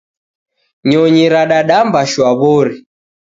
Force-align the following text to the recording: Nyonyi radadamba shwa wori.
Nyonyi 0.89 1.23
radadamba 1.33 1.99
shwa 2.11 2.29
wori. 2.39 2.75